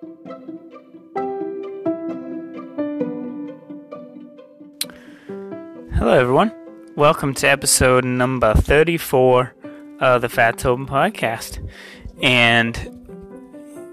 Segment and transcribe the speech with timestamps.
[0.00, 0.12] Hello,
[6.12, 6.54] everyone.
[6.96, 9.54] Welcome to episode number 34
[10.00, 11.68] of the Fat Tobin podcast.
[12.22, 12.78] And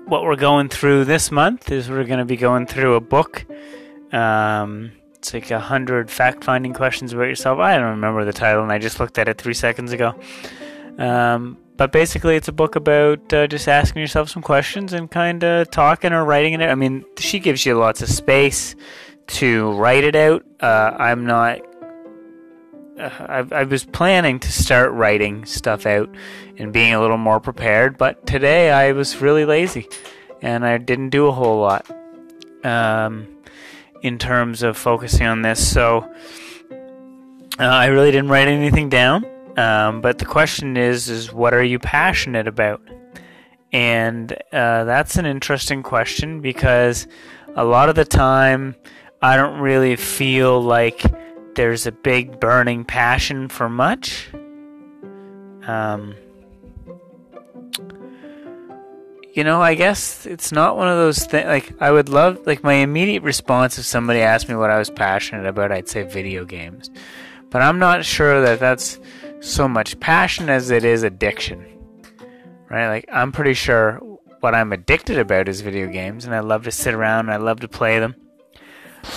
[0.06, 3.46] what we're going through this month is we're going to be going through a book.
[4.14, 7.60] Um, it's like a hundred fact finding questions about yourself.
[7.60, 10.16] I don't remember the title, and I just looked at it three seconds ago.
[10.98, 15.44] Um, but basically, it's a book about uh, just asking yourself some questions and kind
[15.44, 16.62] of talking or writing it.
[16.62, 18.76] I mean, she gives you lots of space
[19.28, 20.44] to write it out.
[20.60, 21.60] Uh, I'm not.
[23.00, 26.10] Uh, I, I was planning to start writing stuff out
[26.58, 29.88] and being a little more prepared, but today I was really lazy
[30.42, 31.86] and I didn't do a whole lot
[32.64, 33.28] um,
[34.02, 35.72] in terms of focusing on this.
[35.72, 36.12] So
[37.60, 39.26] uh, I really didn't write anything down.
[39.58, 42.80] Um, but the question is, is what are you passionate about?
[43.74, 47.08] And uh, that's an interesting question because
[47.56, 48.76] a lot of the time
[49.22, 51.04] I don't really feel like
[51.56, 54.30] there's a big burning passion for much.
[55.66, 56.16] Um,
[59.34, 61.48] you know, I guess it's not one of those things.
[61.48, 64.90] Like, I would love, like, my immediate response if somebody asked me what I was
[64.90, 66.90] passionate about, I'd say video games.
[67.50, 69.00] But I'm not sure that that's
[69.40, 71.66] so much passion as it is addiction.
[72.70, 72.88] Right?
[72.88, 74.02] Like, I'm pretty sure
[74.40, 77.38] what I'm addicted about is video games, and I love to sit around and I
[77.38, 78.16] love to play them.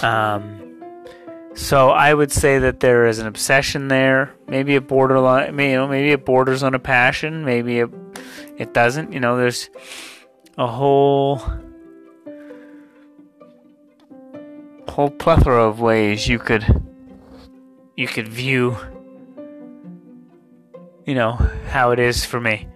[0.02, 0.70] Um,
[1.54, 5.88] so I would say that there is an obsession there, maybe a borderline, you know,
[5.88, 7.90] maybe it borders on a passion, maybe it,
[8.56, 9.12] it doesn't.
[9.12, 9.68] You know, there's
[10.56, 11.42] a whole
[14.88, 16.82] whole plethora of ways you could
[17.96, 18.76] you could view
[21.04, 21.32] you know
[21.68, 22.68] how it is for me.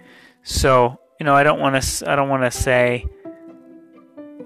[0.42, 3.06] So you know, I don't want to I don't want to say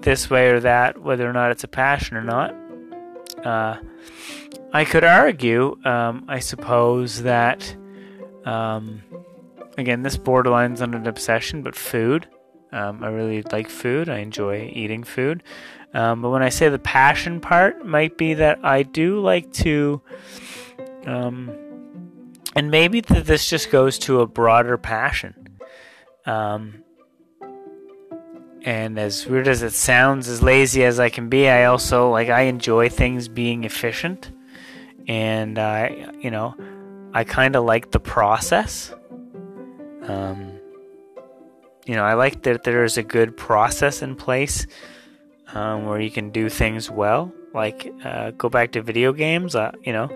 [0.01, 2.55] this way or that whether or not it's a passion or not.
[3.43, 3.77] Uh,
[4.71, 7.75] I could argue, um, I suppose, that
[8.45, 9.01] um,
[9.77, 12.27] again, this borderlines on an obsession, but food.
[12.71, 14.09] Um, I really like food.
[14.09, 15.43] I enjoy eating food.
[15.93, 20.01] Um, but when I say the passion part, might be that I do like to,
[21.07, 21.51] um,
[22.59, 25.33] and maybe that this just goes to a broader passion.
[26.25, 26.83] Um,
[28.63, 32.27] and as weird as it sounds, as lazy as I can be, I also like
[32.27, 34.33] I enjoy things being efficient
[35.07, 36.53] and I, you know,
[37.13, 38.93] I kind of like the process.
[40.03, 40.59] Um,
[41.85, 44.67] you know, I like that there's a good process in place
[45.53, 47.31] um, where you can do things well.
[47.53, 49.55] Like, uh, go back to video games.
[49.55, 50.09] Uh, you know,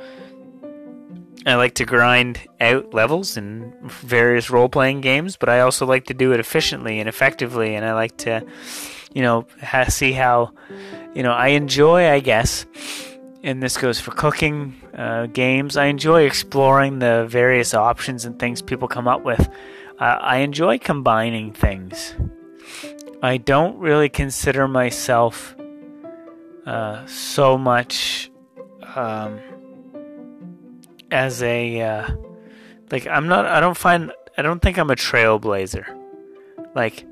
[1.46, 6.06] I like to grind out levels in various role playing games, but I also like
[6.06, 8.46] to do it efficiently and effectively, and I like to,
[9.14, 10.54] you know, ha- see how,
[11.14, 12.66] you know, I enjoy, I guess
[13.44, 15.76] and this goes for cooking, uh, games.
[15.76, 19.50] I enjoy exploring the various options and things people come up with.
[20.00, 22.16] Uh, I enjoy combining things.
[23.22, 25.56] I don't really consider myself
[26.66, 28.32] uh, so much
[28.96, 29.40] um,
[31.14, 32.16] as a uh,
[32.92, 33.08] like.
[33.08, 33.46] I'm not.
[33.46, 34.12] I don't find.
[34.38, 35.86] I don't think I'm a trailblazer.
[36.76, 37.06] Like.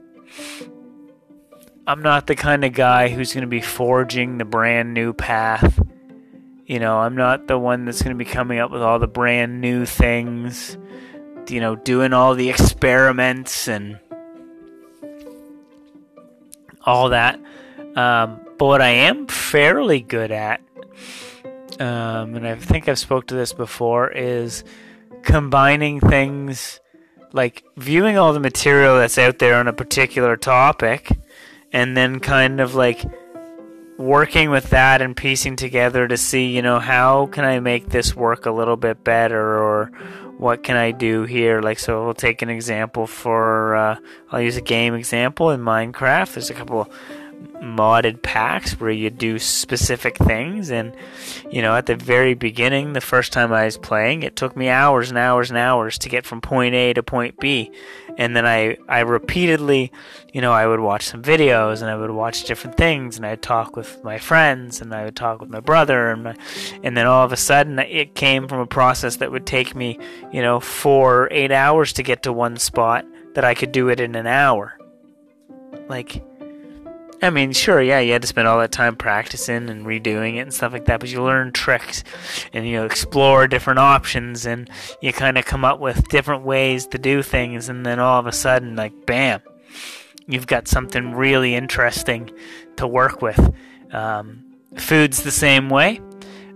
[1.87, 5.79] I'm not the kind of guy who's going to be forging the brand new path
[6.71, 9.05] you know, I'm not the one that's going to be coming up with all the
[9.05, 10.77] brand new things,
[11.49, 13.99] you know, doing all the experiments and
[16.85, 17.41] all that.
[17.97, 20.61] Um, but what I am fairly good at,
[21.81, 24.63] um, and I think I've spoke to this before, is
[25.23, 26.79] combining things
[27.33, 31.11] like viewing all the material that's out there on a particular topic
[31.71, 33.03] and then kind of like
[33.97, 38.15] working with that and piecing together to see, you know, how can I make this
[38.15, 39.91] work a little bit better or
[40.37, 41.61] what can I do here?
[41.61, 43.95] Like, so we'll take an example for, uh,
[44.31, 46.33] I'll use a game example in Minecraft.
[46.33, 46.91] There's a couple
[47.61, 50.71] modded packs where you do specific things.
[50.71, 50.95] And
[51.49, 54.69] you know at the very beginning the first time I was playing it took me
[54.69, 57.71] hours and hours and hours to get from point A to point B.
[58.17, 59.91] And then I I repeatedly
[60.33, 63.41] you know I would watch some videos and I would watch different things and I'd
[63.41, 66.35] talk with my friends and I would talk with my brother and my,
[66.83, 69.99] and then all of a sudden it came from a process that would take me
[70.31, 73.99] you know 4 8 hours to get to one spot that I could do it
[73.99, 74.77] in an hour.
[75.87, 76.23] Like
[77.23, 80.39] I mean, sure, yeah, you had to spend all that time practicing and redoing it
[80.39, 82.03] and stuff like that, but you learn tricks
[82.51, 84.67] and you explore different options and
[85.01, 88.25] you kind of come up with different ways to do things, and then all of
[88.25, 89.41] a sudden, like, bam,
[90.27, 92.31] you've got something really interesting
[92.77, 93.53] to work with.
[93.91, 94.43] Um,
[94.77, 96.01] food's the same way.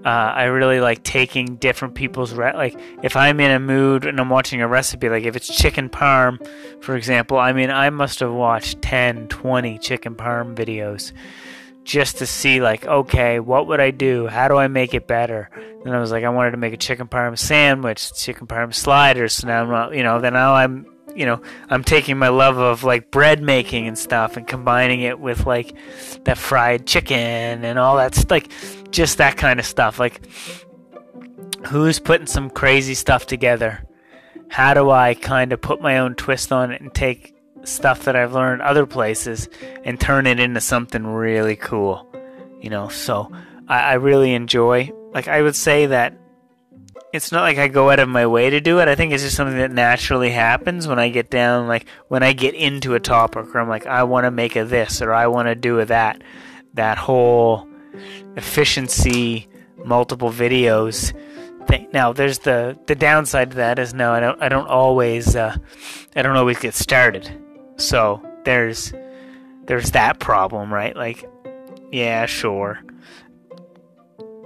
[0.05, 4.19] Uh, I really like taking different people's re- like if I'm in a mood and
[4.19, 6.37] I'm watching a recipe like if it's chicken parm
[6.79, 11.11] for example I mean I must have watched 10 20 chicken parm videos
[11.83, 14.27] just to see like okay what would I do?
[14.27, 15.49] How do I make it better?
[15.83, 19.33] Then I was like I wanted to make a chicken parm sandwich chicken parm sliders.
[19.33, 20.85] So now I'm not you know then now I'm
[21.15, 25.19] you know i'm taking my love of like bread making and stuff and combining it
[25.19, 25.75] with like
[26.25, 28.51] that fried chicken and all that like
[28.95, 29.99] just that kind of stuff.
[29.99, 30.25] Like
[31.67, 33.83] who's putting some crazy stuff together?
[34.47, 37.33] How do i kind of put my own twist on it and take
[37.63, 39.49] stuff that i've learned other places
[39.83, 42.07] and turn it into something really cool
[42.61, 42.87] you know?
[42.89, 43.31] So
[43.67, 46.15] i, I really enjoy like i would say that
[47.15, 48.87] it's not like I go out of my way to do it.
[48.87, 52.33] I think it's just something that naturally happens when I get down, like when I
[52.33, 55.27] get into a topic, or I'm like, I want to make a this, or I
[55.27, 56.21] want to do a that.
[56.73, 57.67] That whole
[58.35, 59.47] efficiency,
[59.83, 61.13] multiple videos
[61.67, 61.87] thing.
[61.93, 65.55] Now, there's the the downside to that is no, I don't I don't always uh,
[66.15, 67.31] I don't always get started.
[67.77, 68.93] So there's
[69.65, 70.95] there's that problem, right?
[70.95, 71.29] Like,
[71.91, 72.83] yeah, sure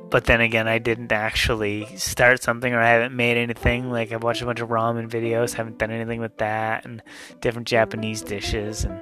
[0.09, 3.91] but then again, I didn't actually start something or I haven't made anything.
[3.91, 7.01] Like I've watched a bunch of ramen videos, haven't done anything with that, and
[7.41, 9.01] different Japanese dishes and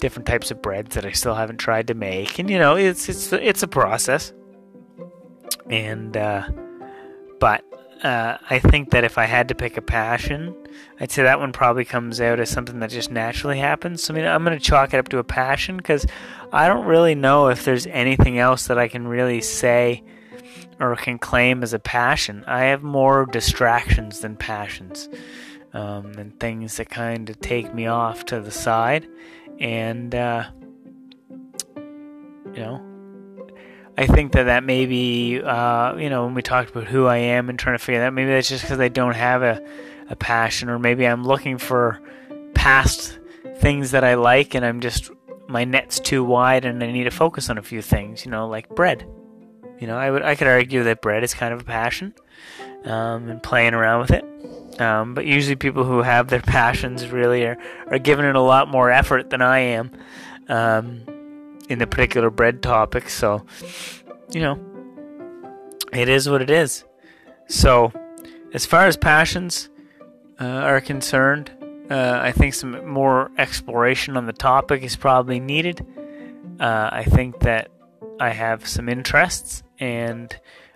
[0.00, 2.38] different types of breads that I still haven't tried to make.
[2.38, 4.32] And you know, it's it's it's a process.
[5.70, 6.48] And uh,
[7.40, 7.64] but
[8.02, 10.54] uh, I think that if I had to pick a passion,
[11.00, 14.02] I'd say that one probably comes out as something that just naturally happens.
[14.02, 16.04] So, I mean, I'm going to chalk it up to a passion because
[16.52, 20.02] I don't really know if there's anything else that I can really say
[20.80, 22.44] or can claim as a passion.
[22.46, 25.08] I have more distractions than passions,
[25.72, 29.06] um, and things that kind of take me off to the side.
[29.60, 30.44] And, uh,
[31.76, 32.82] you know,
[33.96, 37.48] I think that that maybe, uh, you know, when we talked about who I am
[37.48, 39.64] and trying to figure that, maybe that's just because I don't have a,
[40.10, 42.00] a passion, or maybe I'm looking for
[42.54, 43.18] past
[43.58, 45.10] things that I like and I'm just,
[45.46, 48.48] my net's too wide and I need to focus on a few things, you know,
[48.48, 49.06] like bread.
[49.84, 52.14] You know, I would I could argue that bread is kind of a passion,
[52.86, 54.80] um, and playing around with it.
[54.80, 57.58] Um, but usually, people who have their passions really are
[57.88, 59.90] are giving it a lot more effort than I am
[60.48, 61.02] um,
[61.68, 63.10] in the particular bread topic.
[63.10, 63.44] So,
[64.32, 64.58] you know,
[65.92, 66.84] it is what it is.
[67.46, 67.92] So,
[68.54, 69.68] as far as passions
[70.40, 71.50] uh, are concerned,
[71.90, 75.86] uh, I think some more exploration on the topic is probably needed.
[76.58, 77.68] Uh, I think that
[78.20, 80.34] I have some interests, and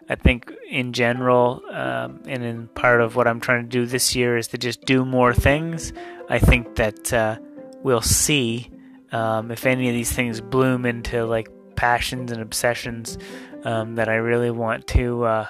[0.08, 4.16] I think in general, um, and in part of what I'm trying to do this
[4.16, 5.92] year is to just do more things.
[6.28, 7.38] I think that uh,
[7.82, 8.70] we'll see
[9.12, 13.18] um, if any of these things bloom into like passions and obsessions
[13.64, 15.46] um, that I really want to, uh,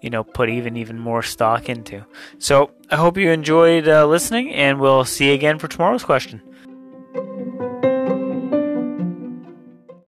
[0.00, 2.04] you know, put even even more stock into.
[2.38, 6.42] So I hope you enjoyed uh, listening, and we'll see you again for tomorrow's question.